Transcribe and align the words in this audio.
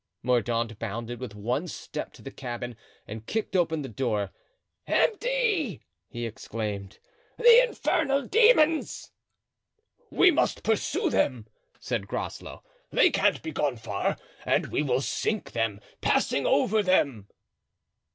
Mordaunt 0.23 0.79
bounded 0.79 1.19
with 1.19 1.35
one 1.35 1.67
step 1.67 2.11
to 2.13 2.23
the 2.23 2.31
cabin 2.31 2.75
and 3.07 3.27
kicked 3.27 3.55
open 3.55 3.83
the 3.83 3.87
door. 3.87 4.31
"Empty!" 4.87 5.83
he 6.09 6.25
exclaimed; 6.25 6.97
"the 7.37 7.61
infernal 7.63 8.25
demons!" 8.25 9.11
"We 10.09 10.31
must 10.31 10.63
pursue 10.63 11.11
them," 11.11 11.45
said 11.79 12.07
Groslow, 12.07 12.63
"they 12.89 13.11
can't 13.11 13.43
be 13.43 13.51
gone 13.51 13.77
far, 13.77 14.17
and 14.43 14.69
we 14.71 14.81
will 14.81 15.01
sink 15.01 15.51
them, 15.51 15.79
passing 16.01 16.47
over 16.47 16.81
them." 16.81 17.27